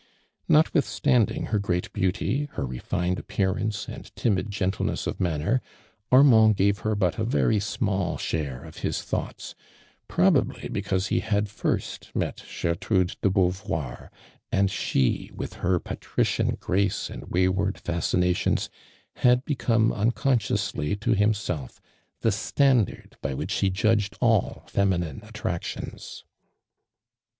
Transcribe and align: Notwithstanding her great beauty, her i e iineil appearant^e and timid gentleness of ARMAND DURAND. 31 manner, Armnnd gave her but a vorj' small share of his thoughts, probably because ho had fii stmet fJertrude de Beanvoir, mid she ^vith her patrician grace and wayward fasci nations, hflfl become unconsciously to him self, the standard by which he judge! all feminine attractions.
Notwithstanding 0.49 1.45
her 1.53 1.59
great 1.59 1.93
beauty, 1.93 2.49
her 2.53 2.65
i 2.67 2.73
e 2.77 2.79
iineil 2.79 3.21
appearant^e 3.21 3.87
and 3.87 4.15
timid 4.15 4.49
gentleness 4.49 5.05
of 5.05 5.21
ARMAND 5.21 5.43
DURAND. 5.43 5.61
31 6.09 6.29
manner, 6.31 6.35
Armnnd 6.51 6.55
gave 6.55 6.79
her 6.79 6.95
but 6.95 7.19
a 7.19 7.23
vorj' 7.25 7.61
small 7.61 8.17
share 8.17 8.63
of 8.63 8.77
his 8.77 9.03
thoughts, 9.03 9.53
probably 10.07 10.69
because 10.69 11.09
ho 11.09 11.19
had 11.19 11.45
fii 11.45 12.09
stmet 12.13 12.37
fJertrude 12.37 13.15
de 13.21 13.29
Beanvoir, 13.29 14.09
mid 14.51 14.71
she 14.71 15.29
^vith 15.35 15.53
her 15.61 15.77
patrician 15.77 16.57
grace 16.59 17.07
and 17.07 17.25
wayward 17.29 17.75
fasci 17.75 18.17
nations, 18.17 18.71
hflfl 19.19 19.45
become 19.45 19.93
unconsciously 19.93 20.95
to 20.95 21.11
him 21.11 21.35
self, 21.35 21.79
the 22.21 22.31
standard 22.31 23.17
by 23.21 23.35
which 23.35 23.53
he 23.59 23.69
judge! 23.69 24.09
all 24.19 24.63
feminine 24.67 25.21
attractions. 25.23 26.23